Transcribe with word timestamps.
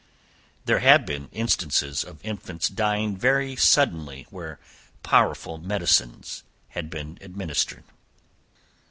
There 0.65 0.79
have 0.79 1.05
been 1.05 1.27
instances 1.31 2.03
of 2.03 2.25
infants 2.25 2.69
dying 2.69 3.15
very 3.15 3.55
suddenly, 3.55 4.25
where 4.31 4.59
powerful 5.03 5.59
medicines 5.59 6.41
had 6.69 6.89
been 6.89 7.19
administered. 7.21 7.83